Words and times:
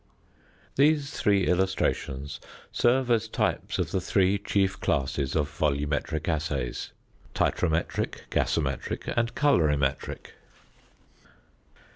These 0.77 1.11
three 1.11 1.45
illustrations 1.45 2.39
serve 2.71 3.11
as 3.11 3.27
types 3.27 3.77
of 3.77 3.91
the 3.91 4.01
three 4.01 4.39
chief 4.39 4.79
classes 4.79 5.35
of 5.35 5.47
volumetric 5.47 6.27
assays 6.27 6.89
titrometric, 7.35 8.27
gasometric, 8.31 9.13
and 9.15 9.35
colorimetric. 9.35 10.31